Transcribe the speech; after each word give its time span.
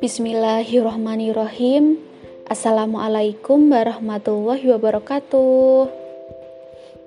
Bismillahirrahmanirrahim. 0.00 2.00
Assalamualaikum 2.48 3.68
warahmatullahi 3.68 4.64
wabarakatuh. 4.72 5.92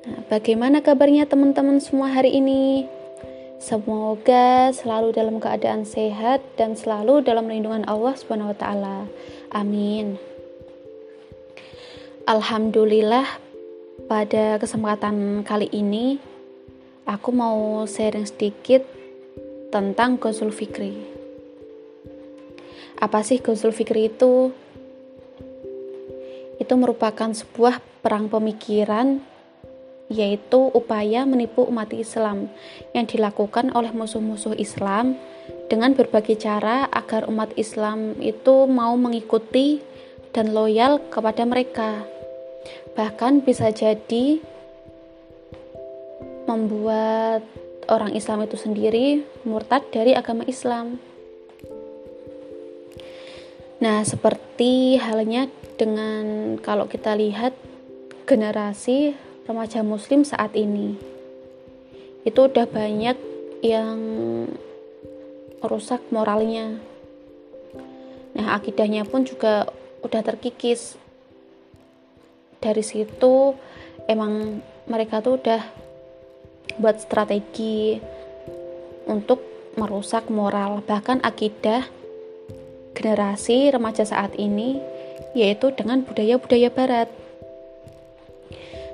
Nah, 0.06 0.22
bagaimana 0.30 0.86
kabarnya 0.86 1.26
teman-teman 1.26 1.82
semua 1.82 2.14
hari 2.14 2.38
ini? 2.38 2.86
Semoga 3.58 4.70
selalu 4.70 5.10
dalam 5.10 5.42
keadaan 5.42 5.90
sehat 5.90 6.46
dan 6.54 6.78
selalu 6.78 7.26
dalam 7.26 7.50
lindungan 7.50 7.90
Allah 7.90 8.14
Subhanahu 8.14 8.54
wa 8.54 8.58
taala. 8.62 9.10
Amin. 9.50 10.22
Alhamdulillah 12.30 13.26
pada 14.06 14.62
kesempatan 14.62 15.42
kali 15.42 15.74
ini 15.74 16.33
aku 17.04 17.30
mau 17.36 17.84
sharing 17.84 18.28
sedikit 18.28 18.84
tentang 19.72 20.16
Ghazul 20.16 20.56
Fikri. 20.56 20.96
Apa 23.00 23.20
sih 23.26 23.44
Ghazul 23.44 23.76
Fikri 23.76 24.08
itu? 24.08 24.56
Itu 26.62 26.74
merupakan 26.80 27.34
sebuah 27.34 27.84
perang 28.00 28.32
pemikiran 28.32 29.20
yaitu 30.12 30.70
upaya 30.76 31.26
menipu 31.26 31.66
umat 31.66 31.90
Islam 31.96 32.52
yang 32.94 33.10
dilakukan 33.10 33.74
oleh 33.74 33.90
musuh-musuh 33.96 34.54
Islam 34.60 35.18
dengan 35.72 35.98
berbagai 35.98 36.38
cara 36.38 36.86
agar 36.92 37.26
umat 37.28 37.56
Islam 37.58 38.20
itu 38.22 38.70
mau 38.70 38.94
mengikuti 38.94 39.82
dan 40.36 40.54
loyal 40.54 41.02
kepada 41.10 41.48
mereka. 41.48 42.06
Bahkan 42.94 43.42
bisa 43.42 43.74
jadi 43.74 44.38
membuat 46.46 47.44
orang 47.88 48.16
Islam 48.16 48.44
itu 48.48 48.56
sendiri 48.56 49.24
murtad 49.44 49.84
dari 49.92 50.16
agama 50.16 50.44
Islam. 50.48 51.00
Nah, 53.84 54.00
seperti 54.08 54.96
halnya 54.96 55.52
dengan 55.76 56.56
kalau 56.64 56.88
kita 56.88 57.20
lihat 57.20 57.52
generasi 58.24 59.12
remaja 59.44 59.84
muslim 59.84 60.24
saat 60.24 60.56
ini. 60.56 60.96
Itu 62.24 62.48
udah 62.48 62.64
banyak 62.64 63.18
yang 63.60 64.00
rusak 65.60 66.00
moralnya. 66.16 66.80
Nah, 68.40 68.56
akidahnya 68.56 69.04
pun 69.04 69.28
juga 69.28 69.68
udah 70.00 70.22
terkikis. 70.24 70.96
Dari 72.64 72.84
situ 72.84 73.52
emang 74.08 74.64
mereka 74.88 75.20
tuh 75.20 75.36
udah 75.40 75.83
buat 76.80 77.02
strategi 77.02 77.98
untuk 79.10 79.44
merusak 79.76 80.30
moral 80.30 80.86
bahkan 80.86 81.18
akidah 81.26 81.86
generasi 82.94 83.74
remaja 83.74 84.06
saat 84.06 84.38
ini, 84.38 84.78
yaitu 85.34 85.74
dengan 85.74 86.06
budaya-budaya 86.06 86.70
Barat. 86.70 87.10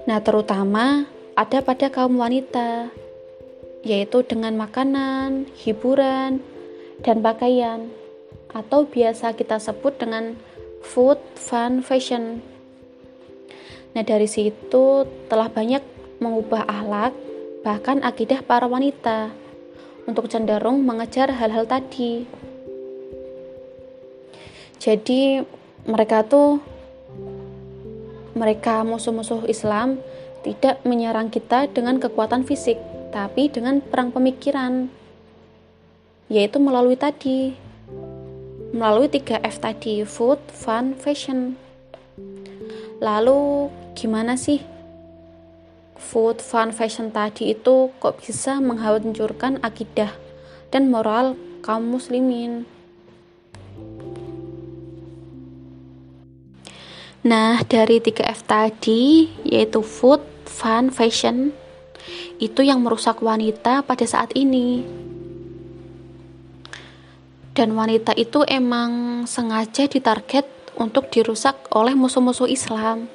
Nah, 0.07 0.23
terutama 0.23 1.05
ada 1.35 1.59
pada 1.59 1.91
kaum 1.91 2.15
wanita, 2.17 2.89
yaitu 3.83 4.23
dengan 4.23 4.55
makanan, 4.55 5.51
hiburan, 5.59 6.39
dan 7.03 7.19
pakaian, 7.19 7.91
atau 8.55 8.87
biasa 8.87 9.35
kita 9.35 9.59
sebut 9.59 9.99
dengan 9.99 10.39
food, 10.81 11.19
fun, 11.35 11.83
fashion. 11.83 12.41
Nah, 13.93 14.03
dari 14.07 14.25
situ 14.25 15.05
telah 15.27 15.51
banyak 15.51 15.83
mengubah 16.23 16.65
akhlak, 16.65 17.13
bahkan 17.59 17.99
akidah 18.03 18.39
para 18.43 18.65
wanita 18.65 19.35
untuk 20.07 20.31
cenderung 20.31 20.81
mengejar 20.87 21.29
hal-hal 21.29 21.67
tadi. 21.67 22.23
Jadi 24.79 25.43
mereka 25.83 26.23
tuh 26.23 26.63
mereka 28.31 28.87
musuh-musuh 28.87 29.43
Islam 29.51 29.99
tidak 30.41 30.79
menyerang 30.87 31.27
kita 31.27 31.67
dengan 31.67 31.99
kekuatan 31.99 32.47
fisik 32.47 32.79
tapi 33.11 33.51
dengan 33.51 33.83
perang 33.83 34.15
pemikiran 34.15 34.87
yaitu 36.31 36.61
melalui 36.61 36.95
tadi 36.95 37.57
melalui 38.69 39.09
3F 39.09 39.55
tadi 39.59 40.05
food, 40.05 40.37
fun, 40.53 40.93
fashion. 40.93 41.57
Lalu 43.01 43.67
gimana 43.97 44.37
sih 44.37 44.61
food, 45.99 46.39
fun, 46.39 46.71
fashion 46.71 47.11
tadi 47.11 47.53
itu 47.53 47.91
kok 47.99 48.23
bisa 48.23 48.57
menghancurkan 48.63 49.59
akidah 49.61 50.15
dan 50.71 50.87
moral 50.87 51.35
kaum 51.61 51.85
muslimin 51.85 52.65
Nah, 57.19 57.59
dari 57.67 57.99
3F 57.99 58.47
tadi, 58.47 59.27
yaitu 59.43 59.83
food, 59.83 60.23
fun, 60.47 60.87
fashion, 60.87 61.51
itu 62.39 62.63
yang 62.63 62.79
merusak 62.79 63.19
wanita 63.19 63.83
pada 63.83 64.07
saat 64.07 64.31
ini. 64.39 64.87
Dan 67.51 67.75
wanita 67.75 68.15
itu 68.15 68.47
emang 68.47 69.27
sengaja 69.27 69.91
ditarget 69.91 70.47
untuk 70.79 71.11
dirusak 71.11 71.59
oleh 71.75 71.91
musuh-musuh 71.91 72.47
Islam. 72.47 73.11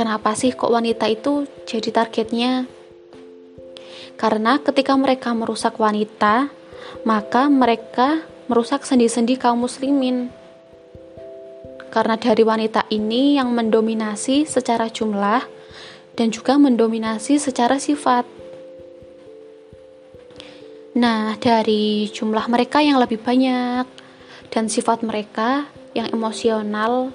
Kenapa 0.00 0.32
sih 0.32 0.56
kok 0.56 0.72
wanita 0.72 1.12
itu 1.12 1.44
jadi 1.68 1.92
targetnya? 1.92 2.64
Karena 4.16 4.56
ketika 4.56 4.96
mereka 4.96 5.36
merusak 5.36 5.76
wanita, 5.76 6.48
maka 7.04 7.52
mereka 7.52 8.24
merusak 8.48 8.88
sendi-sendi 8.88 9.36
kaum 9.36 9.60
muslimin 9.60 10.32
karena 11.92 12.16
dari 12.16 12.40
wanita 12.40 12.88
ini 12.88 13.36
yang 13.36 13.52
mendominasi 13.52 14.48
secara 14.48 14.88
jumlah 14.88 15.44
dan 16.16 16.32
juga 16.32 16.56
mendominasi 16.56 17.36
secara 17.36 17.76
sifat. 17.76 18.24
Nah, 20.96 21.36
dari 21.36 22.08
jumlah 22.08 22.48
mereka 22.48 22.80
yang 22.80 22.96
lebih 22.96 23.20
banyak 23.20 23.84
dan 24.48 24.64
sifat 24.72 25.04
mereka 25.04 25.68
yang 25.92 26.08
emosional 26.08 27.12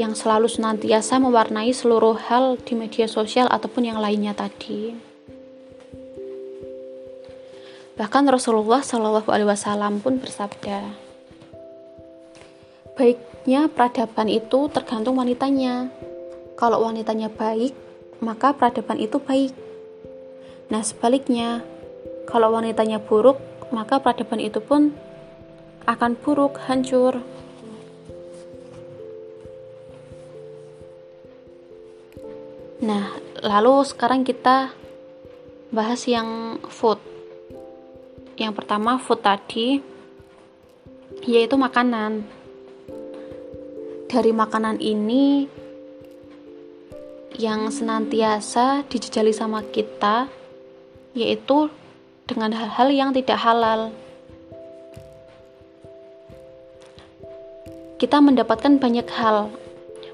yang 0.00 0.16
selalu 0.16 0.48
senantiasa 0.48 1.20
mewarnai 1.20 1.72
seluruh 1.72 2.16
hal 2.16 2.56
di 2.60 2.72
media 2.78 3.04
sosial 3.04 3.48
ataupun 3.52 3.88
yang 3.92 3.98
lainnya 4.00 4.32
tadi. 4.32 4.96
Bahkan 7.92 8.24
Rasulullah 8.24 8.80
Shallallahu 8.80 9.28
Alaihi 9.28 9.48
Wasallam 9.52 10.00
pun 10.00 10.16
bersabda, 10.16 10.96
Baiknya 12.92 13.72
peradaban 13.72 14.28
itu 14.28 14.68
tergantung 14.68 15.16
wanitanya. 15.16 15.88
Kalau 16.56 16.84
wanitanya 16.84 17.32
baik, 17.32 17.72
maka 18.20 18.52
peradaban 18.52 19.00
itu 19.00 19.16
baik. 19.16 19.56
Nah, 20.68 20.84
sebaliknya, 20.84 21.64
kalau 22.28 22.52
wanitanya 22.52 23.00
buruk, 23.00 23.40
maka 23.72 23.96
peradaban 23.96 24.44
itu 24.44 24.60
pun 24.60 24.92
akan 25.88 26.14
buruk, 26.20 26.60
hancur. 26.68 27.24
Nah, 32.82 33.14
lalu 33.38 33.86
sekarang 33.86 34.26
kita 34.26 34.74
bahas 35.70 36.02
yang 36.10 36.58
food. 36.66 36.98
Yang 38.34 38.58
pertama 38.58 38.98
food 38.98 39.22
tadi 39.22 39.78
yaitu 41.22 41.54
makanan. 41.54 42.26
Dari 44.10 44.34
makanan 44.34 44.82
ini 44.82 45.46
yang 47.38 47.70
senantiasa 47.70 48.82
dijejali 48.90 49.30
sama 49.30 49.62
kita 49.62 50.26
yaitu 51.14 51.70
dengan 52.26 52.50
hal-hal 52.50 52.90
yang 52.90 53.10
tidak 53.14 53.38
halal. 53.38 53.94
Kita 58.02 58.18
mendapatkan 58.18 58.82
banyak 58.82 59.06
hal 59.14 59.61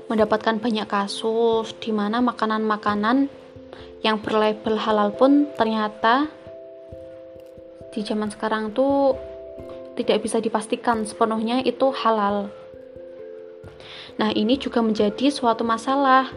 mendapatkan 0.08 0.56
banyak 0.56 0.88
kasus 0.88 1.76
di 1.78 1.92
mana 1.92 2.24
makanan-makanan 2.24 3.28
yang 4.00 4.20
berlabel 4.24 4.80
halal 4.80 5.12
pun 5.12 5.46
ternyata 5.54 6.28
di 7.92 8.00
zaman 8.04 8.32
sekarang 8.32 8.72
tuh 8.72 9.16
tidak 9.98 10.22
bisa 10.22 10.38
dipastikan 10.38 11.02
sepenuhnya 11.02 11.60
itu 11.66 11.90
halal. 11.90 12.48
Nah, 14.18 14.30
ini 14.34 14.58
juga 14.58 14.82
menjadi 14.82 15.30
suatu 15.30 15.66
masalah. 15.66 16.30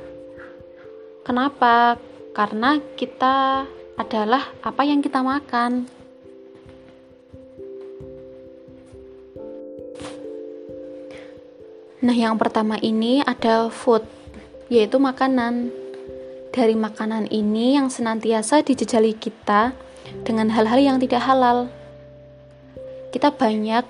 Kenapa? 1.21 1.97
Karena 2.33 2.81
kita 2.97 3.65
adalah 3.97 4.49
apa 4.65 4.81
yang 4.81 5.05
kita 5.05 5.21
makan. 5.21 5.85
Nah, 12.01 12.17
yang 12.17 12.33
pertama 12.41 12.81
ini 12.81 13.21
ada 13.21 13.69
food, 13.69 14.01
yaitu 14.73 14.97
makanan. 14.97 15.69
dari 16.51 16.75
makanan 16.75 17.31
ini 17.31 17.79
yang 17.79 17.87
senantiasa 17.87 18.59
dijejali 18.59 19.15
kita 19.15 19.71
dengan 20.27 20.51
hal-hal 20.51 20.83
yang 20.83 20.97
tidak 20.99 21.23
halal. 21.23 21.71
Kita 23.15 23.31
banyak 23.31 23.87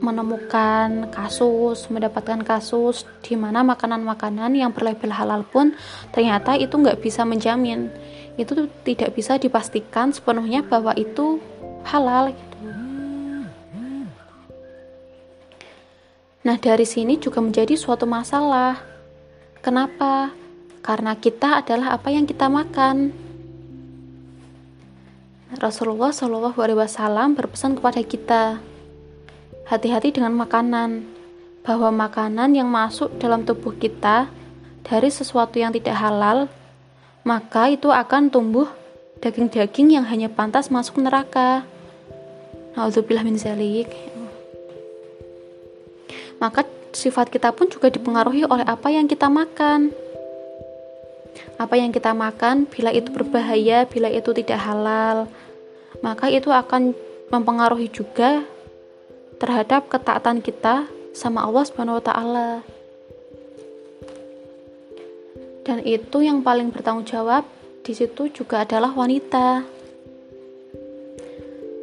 menemukan 0.00 1.12
kasus, 1.12 1.92
mendapatkan 1.92 2.40
kasus 2.48 3.04
di 3.20 3.36
mana 3.36 3.60
makanan-makanan 3.60 4.56
yang 4.56 4.72
berlabel 4.72 5.12
halal 5.12 5.44
pun 5.44 5.76
ternyata 6.16 6.56
itu 6.56 6.72
nggak 6.80 7.04
bisa 7.04 7.28
menjamin, 7.28 7.92
itu 8.40 8.72
tidak 8.88 9.12
bisa 9.12 9.36
dipastikan 9.36 10.16
sepenuhnya 10.16 10.64
bahwa 10.64 10.96
itu 10.96 11.44
halal. 11.84 12.32
Nah, 16.42 16.58
dari 16.58 16.82
sini 16.82 17.22
juga 17.22 17.38
menjadi 17.38 17.78
suatu 17.78 18.02
masalah. 18.02 18.82
Kenapa? 19.62 20.34
Karena 20.82 21.14
kita 21.14 21.62
adalah 21.62 21.94
apa 21.94 22.10
yang 22.10 22.26
kita 22.26 22.50
makan. 22.50 23.14
Rasulullah 25.62 26.10
Shallallahu 26.10 26.58
Alaihi 26.58 26.82
Wasallam 26.82 27.38
berpesan 27.38 27.78
kepada 27.78 28.02
kita, 28.02 28.58
hati-hati 29.70 30.10
dengan 30.10 30.34
makanan, 30.34 31.06
bahwa 31.62 31.94
makanan 31.94 32.58
yang 32.58 32.66
masuk 32.66 33.14
dalam 33.22 33.46
tubuh 33.46 33.70
kita 33.78 34.26
dari 34.82 35.14
sesuatu 35.14 35.62
yang 35.62 35.70
tidak 35.70 35.94
halal, 35.94 36.50
maka 37.22 37.70
itu 37.70 37.94
akan 37.94 38.34
tumbuh 38.34 38.66
daging-daging 39.22 39.94
yang 39.94 40.02
hanya 40.10 40.26
pantas 40.26 40.74
masuk 40.74 40.98
neraka. 40.98 41.62
Nauzubillah 42.74 43.22
min 43.22 43.38
zalik 43.38 44.11
maka 46.42 46.66
sifat 46.90 47.30
kita 47.30 47.54
pun 47.54 47.70
juga 47.70 47.86
dipengaruhi 47.86 48.42
oleh 48.42 48.66
apa 48.66 48.90
yang 48.90 49.06
kita 49.06 49.30
makan. 49.30 49.94
Apa 51.54 51.78
yang 51.78 51.94
kita 51.94 52.10
makan, 52.10 52.66
bila 52.66 52.90
itu 52.90 53.14
berbahaya, 53.14 53.86
bila 53.86 54.10
itu 54.10 54.34
tidak 54.34 54.58
halal, 54.58 55.30
maka 56.02 56.26
itu 56.26 56.50
akan 56.50 56.98
mempengaruhi 57.30 57.86
juga 57.86 58.42
terhadap 59.38 59.86
ketaatan 59.86 60.42
kita 60.42 60.90
sama 61.14 61.46
Allah 61.46 61.62
Subhanahu 61.62 62.02
wa 62.02 62.04
taala. 62.04 62.50
Dan 65.62 65.86
itu 65.86 66.26
yang 66.26 66.42
paling 66.42 66.74
bertanggung 66.74 67.06
jawab 67.06 67.46
di 67.86 67.94
situ 67.94 68.26
juga 68.34 68.66
adalah 68.66 68.90
wanita. 68.90 69.62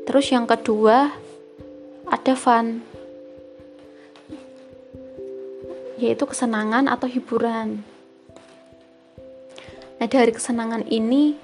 Terus 0.04 0.26
yang 0.36 0.44
kedua 0.44 1.16
ada 2.12 2.34
fun. 2.36 2.99
Yaitu 6.00 6.24
kesenangan 6.24 6.88
atau 6.88 7.12
hiburan. 7.12 7.84
Nah, 10.00 10.08
dari 10.08 10.32
kesenangan 10.32 10.88
ini 10.88 11.36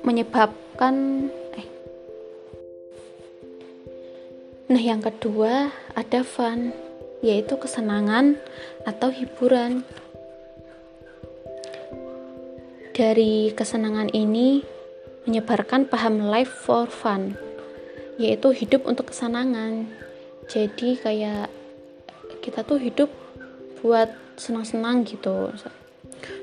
menyebabkan 0.00 1.28
eh 1.52 1.68
Nah, 4.66 4.82
yang 4.82 4.98
kedua 4.98 5.70
ada 5.94 6.26
fun, 6.26 6.74
yaitu 7.22 7.54
kesenangan 7.54 8.34
atau 8.82 9.14
hiburan. 9.14 9.86
Dari 12.90 13.54
kesenangan 13.54 14.10
ini 14.10 14.66
menyebarkan 15.28 15.86
paham 15.86 16.18
life 16.26 16.50
for 16.50 16.90
fun, 16.90 17.38
yaitu 18.18 18.50
hidup 18.56 18.88
untuk 18.90 19.14
kesenangan. 19.14 19.86
Jadi 20.50 20.98
kayak 20.98 21.46
kita 22.46 22.62
tuh 22.62 22.78
hidup 22.78 23.10
buat 23.82 24.14
senang-senang 24.38 25.02
gitu. 25.02 25.50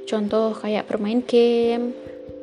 Contoh 0.03 0.51
kayak 0.51 0.91
bermain 0.91 1.23
game 1.23 1.95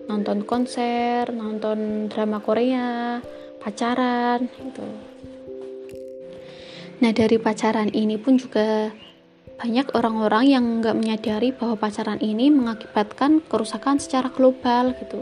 nonton 0.09 0.43
konser 0.43 1.29
nonton 1.31 2.09
drama 2.09 2.41
Korea 2.41 3.21
pacaran 3.61 4.49
gitu. 4.49 4.87
Nah 7.05 7.12
dari 7.12 7.37
pacaran 7.37 7.93
ini 7.93 8.17
pun 8.17 8.41
juga 8.41 8.91
banyak 9.61 9.93
orang-orang 9.93 10.45
yang 10.49 10.65
nggak 10.81 10.97
menyadari 10.97 11.53
bahwa 11.53 11.77
pacaran 11.77 12.17
ini 12.19 12.49
mengakibatkan 12.49 13.45
kerusakan 13.45 14.01
secara 14.01 14.33
global 14.33 14.97
gitu. 14.97 15.21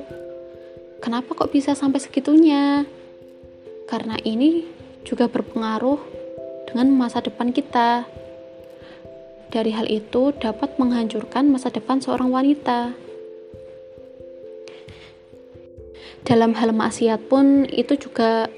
Kenapa 1.03 1.35
kok 1.35 1.51
bisa 1.51 1.75
sampai 1.75 1.99
segitunya? 1.99 2.87
Karena 3.91 4.15
ini 4.23 4.67
juga 5.03 5.27
berpengaruh 5.27 5.99
dengan 6.71 6.91
masa 6.95 7.23
depan 7.23 7.51
kita 7.51 8.07
dari 9.49 9.73
hal 9.73 9.89
itu 9.89 10.37
dapat 10.37 10.77
menghancurkan 10.77 11.49
masa 11.49 11.73
depan 11.73 12.01
seorang 12.05 12.29
wanita. 12.29 12.93
Dalam 16.29 16.53
hal 16.53 16.77
maksiat 16.77 17.33
pun 17.33 17.65
itu 17.65 17.97
juga 17.97 18.53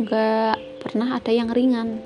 nggak 0.00 0.80
pernah 0.80 1.20
ada 1.20 1.28
yang 1.28 1.52
ringan. 1.52 2.00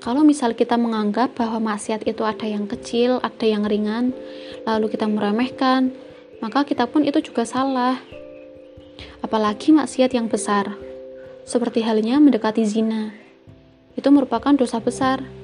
Kalau 0.00 0.24
misal 0.24 0.56
kita 0.56 0.80
menganggap 0.80 1.36
bahwa 1.36 1.72
maksiat 1.72 2.08
itu 2.08 2.24
ada 2.24 2.44
yang 2.48 2.64
kecil, 2.64 3.20
ada 3.20 3.44
yang 3.44 3.68
ringan, 3.68 4.16
lalu 4.64 4.88
kita 4.92 5.04
meremehkan, 5.04 5.92
maka 6.40 6.64
kita 6.64 6.88
pun 6.88 7.04
itu 7.04 7.20
juga 7.20 7.44
salah. 7.44 8.00
Apalagi 9.20 9.76
maksiat 9.76 10.16
yang 10.16 10.28
besar, 10.28 10.72
seperti 11.44 11.84
halnya 11.84 12.16
mendekati 12.16 12.64
zina. 12.64 13.12
Itu 13.92 14.08
merupakan 14.08 14.56
dosa 14.56 14.80
besar 14.80 15.39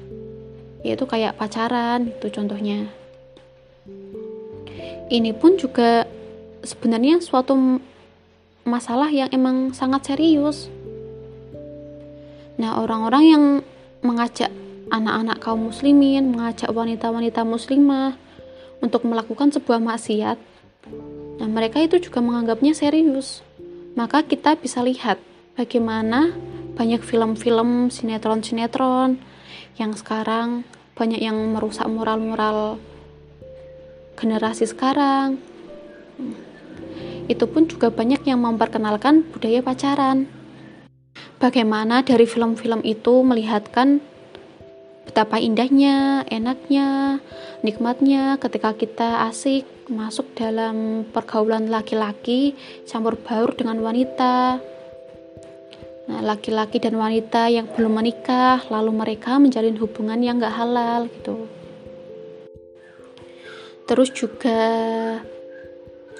yaitu 0.85 1.05
kayak 1.09 1.37
pacaran 1.37 2.13
itu 2.13 2.27
contohnya. 2.29 2.89
Ini 5.07 5.31
pun 5.39 5.55
juga 5.55 6.03
sebenarnya 6.61 7.23
suatu 7.23 7.79
masalah 8.67 9.07
yang 9.07 9.31
emang 9.31 9.71
sangat 9.71 10.11
serius. 10.11 10.67
Nah 12.59 12.83
orang-orang 12.83 13.23
yang 13.23 13.43
mengajak 14.03 14.51
anak-anak 14.91 15.37
kaum 15.39 15.71
muslimin 15.71 16.31
mengajak 16.35 16.71
wanita-wanita 16.71 17.43
muslimah 17.47 18.19
untuk 18.83 19.03
melakukan 19.07 19.51
sebuah 19.51 19.83
maksiat 19.83 20.37
nah 21.37 21.45
mereka 21.45 21.77
itu 21.83 22.01
juga 22.01 22.17
menganggapnya 22.17 22.73
serius. 22.73 23.45
Maka 23.93 24.25
kita 24.25 24.57
bisa 24.57 24.81
lihat 24.81 25.21
bagaimana 25.53 26.33
banyak 26.77 27.01
film-film 27.01 27.89
sinetron-sinetron 27.89 29.17
yang 29.77 29.93
sekarang 29.93 30.65
banyak 30.97 31.21
yang 31.21 31.37
merusak 31.53 31.85
moral-moral 31.85 32.81
generasi 34.17 34.65
sekarang. 34.65 35.37
Itu 37.29 37.45
pun 37.45 37.69
juga 37.69 37.93
banyak 37.93 38.25
yang 38.25 38.41
memperkenalkan 38.41 39.21
budaya 39.29 39.61
pacaran. 39.61 40.25
Bagaimana 41.37 42.01
dari 42.01 42.25
film-film 42.25 42.81
itu 42.81 43.21
melihatkan 43.21 44.01
betapa 45.05 45.37
indahnya, 45.37 46.25
enaknya, 46.25 47.21
nikmatnya 47.61 48.41
ketika 48.41 48.73
kita 48.73 49.29
asik 49.29 49.69
masuk 49.87 50.33
dalam 50.33 51.05
pergaulan 51.13 51.69
laki-laki 51.69 52.57
campur 52.89 53.15
baur 53.21 53.53
dengan 53.53 53.79
wanita 53.79 54.59
Nah, 56.07 56.23
laki-laki 56.23 56.79
dan 56.79 56.95
wanita 56.95 57.51
yang 57.51 57.67
belum 57.67 57.99
menikah, 57.99 58.63
lalu 58.71 58.95
mereka 58.95 59.35
menjalin 59.35 59.75
hubungan 59.75 60.23
yang 60.23 60.39
gak 60.39 60.55
halal 60.55 61.11
gitu. 61.11 61.51
Terus 63.87 64.11
juga 64.15 64.59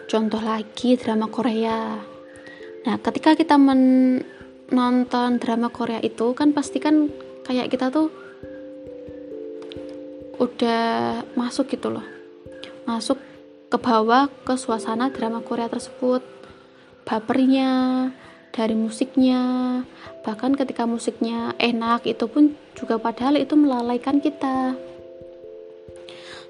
contoh 0.07 0.39
lagi 0.43 0.99
drama 0.99 1.31
Korea. 1.31 2.03
Nah, 2.83 2.95
ketika 2.99 3.35
kita 3.35 3.55
menonton 3.55 5.39
drama 5.39 5.67
Korea 5.71 5.99
itu 6.03 6.35
kan 6.35 6.51
pasti 6.55 6.79
kan 6.79 7.11
kayak 7.47 7.71
kita 7.71 7.87
tuh 7.87 8.11
udah 10.39 11.23
masuk 11.35 11.71
gitu 11.71 11.91
loh. 11.91 12.03
Masuk 12.87 13.19
ke 13.67 13.77
bawah 13.79 14.31
ke 14.47 14.55
suasana 14.55 15.11
drama 15.11 15.43
Korea 15.43 15.67
tersebut. 15.67 16.23
Bapernya, 17.03 17.71
dari 18.57 18.73
musiknya. 18.73 19.41
Bahkan 20.25 20.57
ketika 20.57 20.89
musiknya 20.89 21.53
enak 21.61 22.09
itu 22.09 22.25
pun 22.25 22.57
juga 22.73 22.97
padahal 22.97 23.37
itu 23.37 23.53
melalaikan 23.53 24.17
kita. 24.17 24.73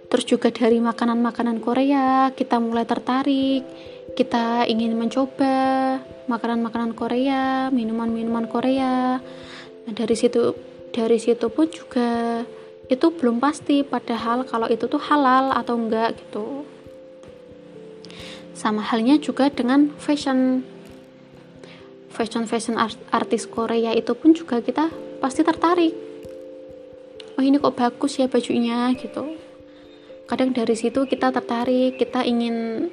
Terus 0.07 0.23
juga 0.23 0.47
dari 0.55 0.79
makanan-makanan 0.79 1.59
Korea 1.59 2.31
kita 2.31 2.63
mulai 2.63 2.87
tertarik. 2.87 3.67
Kita 4.15 4.63
ingin 4.63 4.95
mencoba 4.95 5.99
makanan-makanan 6.31 6.95
Korea 6.95 7.67
minuman-minuman 7.75 8.47
Korea. 8.47 9.19
Nah 9.83 9.93
dari 9.93 10.15
situ 10.15 10.55
dari 10.95 11.19
situ 11.19 11.51
pun 11.51 11.67
juga 11.67 12.41
itu 12.87 13.05
belum 13.11 13.43
pasti 13.43 13.83
padahal 13.83 14.47
kalau 14.47 14.71
itu 14.71 14.87
tuh 14.87 15.03
halal 15.11 15.51
atau 15.51 15.75
enggak 15.75 16.15
gitu. 16.15 16.63
Sama 18.55 18.79
halnya 18.79 19.19
juga 19.19 19.51
dengan 19.51 19.91
fashion 19.99 20.63
fashion 22.17 22.49
fashion 22.49 22.81
art, 22.81 22.97
artis 23.13 23.45
Korea 23.45 23.93
itu 23.93 24.17
pun 24.17 24.33
juga 24.33 24.57
kita 24.57 24.89
pasti 25.21 25.45
tertarik. 25.45 25.93
Oh 27.37 27.45
ini 27.45 27.61
kok 27.61 27.77
bagus 27.77 28.17
ya 28.17 28.25
bajunya 28.25 28.89
gitu. 28.97 29.37
Kadang 30.25 30.57
dari 30.57 30.73
situ 30.73 31.05
kita 31.05 31.29
tertarik 31.29 32.01
kita 32.01 32.25
ingin 32.25 32.89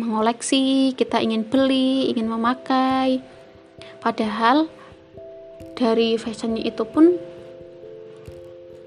mengoleksi 0.00 0.96
kita 0.96 1.20
ingin 1.20 1.44
beli 1.44 2.08
ingin 2.08 2.32
memakai. 2.32 3.20
Padahal 4.00 4.72
dari 5.76 6.16
fashionnya 6.16 6.64
itu 6.64 6.88
pun 6.88 7.12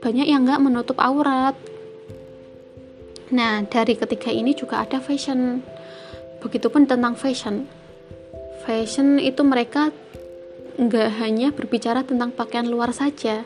banyak 0.01 0.25
yang 0.25 0.49
nggak 0.49 0.65
menutup 0.65 0.97
aurat. 0.97 1.53
Nah 3.29 3.61
dari 3.69 3.93
ketiga 3.93 4.33
ini 4.33 4.57
juga 4.57 4.81
ada 4.81 4.97
fashion. 4.97 5.61
Begitupun 6.41 6.89
tentang 6.89 7.13
fashion 7.13 7.69
fashion 8.63 9.17
itu 9.17 9.41
mereka 9.41 9.89
nggak 10.77 11.09
hanya 11.21 11.49
berbicara 11.51 12.01
tentang 12.07 12.33
pakaian 12.33 12.65
luar 12.69 12.95
saja 12.95 13.43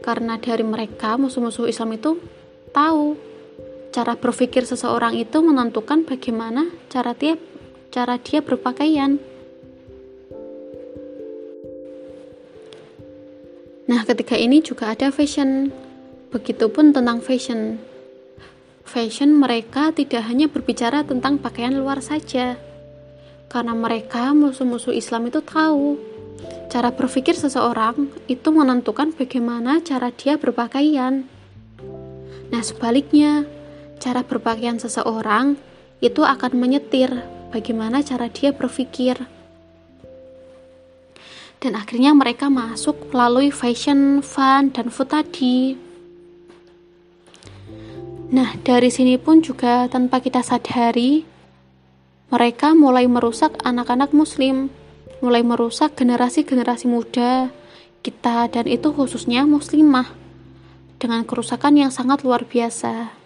karena 0.00 0.40
dari 0.40 0.64
mereka 0.64 1.18
musuh-musuh 1.20 1.68
Islam 1.68 1.98
itu 1.98 2.16
tahu 2.72 3.18
cara 3.92 4.14
berpikir 4.14 4.64
seseorang 4.64 5.16
itu 5.18 5.38
menentukan 5.42 6.06
bagaimana 6.06 6.70
cara 6.88 7.12
dia 7.12 7.36
cara 7.88 8.20
dia 8.20 8.44
berpakaian. 8.44 9.18
Nah, 13.88 14.04
ketika 14.04 14.36
ini 14.36 14.60
juga 14.60 14.92
ada 14.92 15.08
fashion. 15.08 15.72
Begitupun 16.28 16.92
tentang 16.92 17.24
fashion. 17.24 17.80
Fashion 18.84 19.32
mereka 19.32 19.96
tidak 19.96 20.28
hanya 20.28 20.44
berbicara 20.44 21.08
tentang 21.08 21.40
pakaian 21.40 21.72
luar 21.72 22.04
saja. 22.04 22.60
Karena 23.48 23.72
mereka 23.72 24.36
musuh-musuh 24.36 24.92
Islam 24.92 25.32
itu 25.32 25.40
tahu 25.40 25.96
cara 26.68 26.92
berpikir 26.92 27.32
seseorang 27.32 28.12
itu 28.28 28.48
menentukan 28.52 29.16
bagaimana 29.16 29.80
cara 29.80 30.12
dia 30.12 30.36
berpakaian. 30.36 31.24
Nah, 32.48 32.62
sebaliknya, 32.64 33.48
cara 34.00 34.20
berpakaian 34.24 34.76
seseorang 34.76 35.56
itu 36.04 36.22
akan 36.22 36.52
menyetir 36.54 37.10
bagaimana 37.50 38.04
cara 38.04 38.28
dia 38.28 38.52
berpikir. 38.52 39.16
Dan 41.58 41.74
akhirnya 41.74 42.14
mereka 42.14 42.46
masuk 42.46 43.10
melalui 43.10 43.50
fashion, 43.50 44.22
fun, 44.22 44.70
dan 44.70 44.94
food 44.94 45.10
tadi. 45.10 45.74
Nah, 48.28 48.54
dari 48.62 48.92
sini 48.92 49.18
pun 49.18 49.42
juga 49.42 49.90
tanpa 49.90 50.22
kita 50.22 50.44
sadari, 50.44 51.26
mereka 52.28 52.76
mulai 52.76 53.08
merusak 53.08 53.56
anak-anak 53.64 54.12
muslim, 54.12 54.68
mulai 55.24 55.40
merusak 55.40 55.96
generasi-generasi 55.96 56.84
muda 56.84 57.48
kita 58.04 58.52
dan 58.52 58.68
itu 58.68 58.92
khususnya 58.92 59.48
muslimah 59.48 60.12
dengan 61.00 61.24
kerusakan 61.24 61.80
yang 61.80 61.88
sangat 61.88 62.28
luar 62.28 62.44
biasa. 62.44 63.16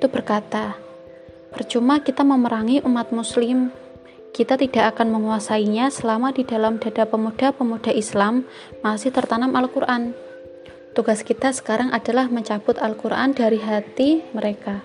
itu 0.00 0.08
berkata, 0.08 0.80
percuma 1.52 2.00
kita 2.00 2.24
memerangi 2.24 2.80
umat 2.88 3.12
muslim, 3.12 3.83
kita 4.34 4.58
tidak 4.58 4.98
akan 4.98 5.14
menguasainya 5.14 5.94
selama 5.94 6.34
di 6.34 6.42
dalam 6.42 6.82
dada 6.82 7.06
pemuda-pemuda 7.06 7.94
Islam 7.94 8.42
masih 8.82 9.14
tertanam 9.14 9.54
Al-Quran. 9.54 10.10
Tugas 10.90 11.22
kita 11.22 11.54
sekarang 11.54 11.94
adalah 11.94 12.26
mencabut 12.26 12.74
Al-Quran 12.82 13.30
dari 13.30 13.62
hati 13.62 14.26
mereka. 14.34 14.82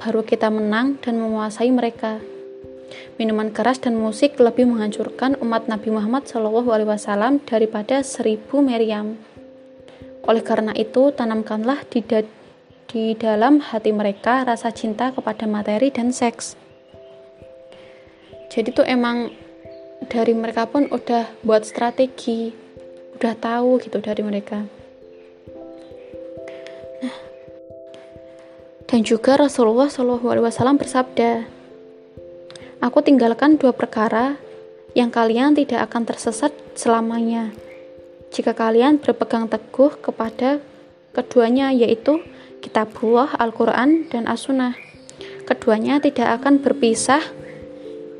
Baru 0.00 0.24
kita 0.24 0.48
menang 0.48 0.96
dan 1.04 1.20
menguasai 1.20 1.68
mereka. 1.68 2.16
Minuman 3.20 3.52
keras 3.52 3.76
dan 3.76 4.00
musik 4.00 4.40
lebih 4.40 4.64
menghancurkan 4.64 5.36
umat 5.44 5.68
Nabi 5.68 5.92
Muhammad 5.92 6.24
SAW 6.24 7.44
daripada 7.44 8.00
seribu 8.00 8.64
meriam. 8.64 9.20
Oleh 10.24 10.40
karena 10.40 10.72
itu, 10.72 11.12
tanamkanlah 11.12 11.84
di, 11.92 12.00
di 12.88 13.12
dalam 13.20 13.60
hati 13.60 13.92
mereka 13.92 14.48
rasa 14.48 14.72
cinta 14.72 15.12
kepada 15.12 15.44
materi 15.44 15.92
dan 15.92 16.08
seks. 16.08 16.67
Jadi 18.58 18.74
tuh 18.74 18.82
emang 18.82 19.30
dari 20.10 20.34
mereka 20.34 20.66
pun 20.66 20.90
udah 20.90 21.30
buat 21.46 21.62
strategi, 21.62 22.50
udah 23.14 23.38
tahu 23.38 23.78
gitu 23.78 24.02
dari 24.02 24.18
mereka. 24.26 24.66
Dan 28.90 29.06
juga 29.06 29.38
Rasulullah 29.38 29.86
SAW 29.86 30.74
bersabda, 30.74 31.46
Aku 32.82 32.98
tinggalkan 32.98 33.62
dua 33.62 33.70
perkara 33.70 34.34
yang 34.90 35.14
kalian 35.14 35.54
tidak 35.54 35.86
akan 35.86 36.02
tersesat 36.02 36.50
selamanya. 36.74 37.54
Jika 38.34 38.58
kalian 38.58 38.98
berpegang 38.98 39.46
teguh 39.46 40.02
kepada 40.02 40.58
keduanya 41.14 41.70
yaitu 41.70 42.26
kitabullah 42.58 43.38
Al-Quran 43.38 44.10
dan 44.10 44.26
As-Sunnah. 44.26 44.74
Keduanya 45.46 46.02
tidak 46.02 46.42
akan 46.42 46.58
berpisah 46.58 47.22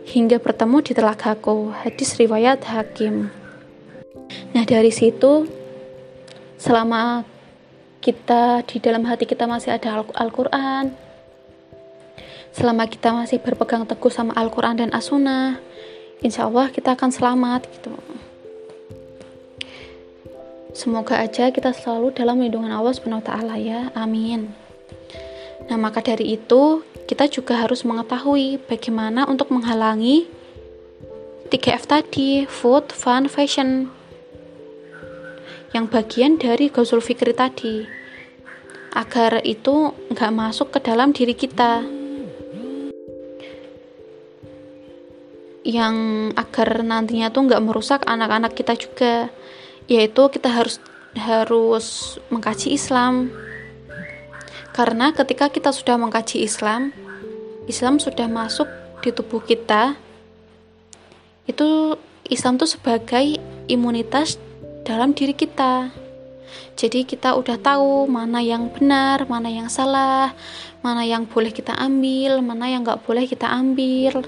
hingga 0.08 0.40
bertemu 0.40 0.80
di 0.80 0.92
telagaku. 0.96 1.76
Hadis 1.84 2.16
riwayat 2.16 2.64
Hakim. 2.64 3.28
Nah 4.56 4.64
dari 4.64 4.88
situ 4.88 5.44
selama 6.56 7.22
kita 8.00 8.64
di 8.64 8.80
dalam 8.80 9.04
hati 9.04 9.28
kita 9.28 9.44
masih 9.44 9.76
ada 9.76 10.00
Al-Quran 10.00 10.90
selama 12.54 12.90
kita 12.90 13.14
masih 13.14 13.38
berpegang 13.38 13.86
teguh 13.86 14.10
sama 14.10 14.34
Al-Quran 14.34 14.82
dan 14.82 14.90
As-Sunnah 14.90 15.58
insya 16.24 16.50
Allah 16.50 16.70
kita 16.72 16.98
akan 16.98 17.10
selamat 17.14 17.70
gitu 17.70 17.94
semoga 20.74 21.22
aja 21.22 21.50
kita 21.54 21.70
selalu 21.74 22.14
dalam 22.14 22.42
lindungan 22.42 22.74
Allah 22.74 22.94
SWT 22.94 23.30
ya 23.62 23.94
amin 23.94 24.50
nah 25.70 25.78
maka 25.78 26.02
dari 26.02 26.38
itu 26.38 26.82
kita 27.08 27.24
juga 27.32 27.64
harus 27.64 27.88
mengetahui 27.88 28.60
bagaimana 28.68 29.24
untuk 29.24 29.48
menghalangi 29.48 30.28
3F 31.48 31.88
tadi 31.88 32.44
food, 32.44 32.92
fun, 32.92 33.32
fashion. 33.32 33.88
Yang 35.72 35.84
bagian 35.88 36.36
dari 36.36 36.68
Ghazul 36.68 37.00
Fikri 37.00 37.32
tadi 37.32 37.88
agar 38.92 39.40
itu 39.40 39.96
nggak 40.12 40.32
masuk 40.36 40.68
ke 40.76 40.84
dalam 40.84 41.16
diri 41.16 41.32
kita. 41.32 41.80
Yang 45.64 45.96
agar 46.36 46.84
nantinya 46.84 47.32
tuh 47.32 47.48
nggak 47.48 47.64
merusak 47.64 48.04
anak-anak 48.04 48.52
kita 48.52 48.76
juga 48.76 49.32
yaitu 49.88 50.28
kita 50.28 50.52
harus 50.52 50.76
harus 51.16 52.20
mengkaji 52.28 52.76
Islam 52.76 53.32
karena 54.78 55.10
ketika 55.10 55.50
kita 55.50 55.74
sudah 55.74 55.98
mengkaji 55.98 56.46
Islam 56.46 56.94
Islam 57.66 57.98
sudah 57.98 58.30
masuk 58.30 58.70
di 59.02 59.10
tubuh 59.10 59.42
kita 59.42 59.98
itu 61.50 61.98
Islam 62.30 62.62
tuh 62.62 62.70
sebagai 62.70 63.40
imunitas 63.66 64.36
dalam 64.84 65.16
diri 65.16 65.32
kita. 65.32 65.90
Jadi 66.76 67.08
kita 67.08 67.34
udah 67.34 67.56
tahu 67.56 68.04
mana 68.06 68.38
yang 68.44 68.68
benar, 68.68 69.24
mana 69.26 69.48
yang 69.48 69.66
salah, 69.72 70.36
mana 70.84 71.02
yang 71.08 71.24
boleh 71.24 71.50
kita 71.50 71.72
ambil, 71.74 72.44
mana 72.44 72.68
yang 72.68 72.84
nggak 72.84 73.02
boleh 73.02 73.24
kita 73.24 73.48
ambil. 73.48 74.22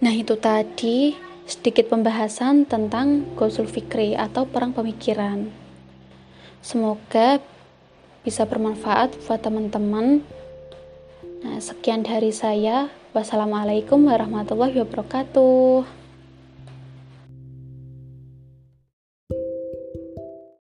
Nah 0.00 0.12
itu 0.16 0.34
tadi 0.40 1.12
sedikit 1.44 1.92
pembahasan 1.92 2.64
tentang 2.64 3.36
Gosul 3.36 3.68
Fikri 3.68 4.16
atau 4.16 4.48
perang 4.48 4.72
pemikiran. 4.72 5.48
Semoga 6.64 7.40
bisa 8.22 8.46
bermanfaat 8.46 9.18
buat 9.26 9.40
teman-teman. 9.42 10.22
Nah, 11.42 11.58
sekian 11.58 12.02
dari 12.06 12.34
saya. 12.34 12.90
Wassalamualaikum 13.14 14.06
warahmatullahi 14.06 14.78
wabarakatuh. 14.82 15.97